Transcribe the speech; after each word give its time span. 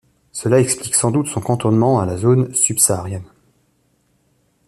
Cela 0.31 0.59
explique 0.59 0.95
sans 0.95 1.11
doute 1.11 1.27
son 1.27 1.41
cantonnement 1.41 1.99
à 1.99 2.07
la 2.07 2.17
zone 2.17 2.51
subsaharienne. 2.55 3.29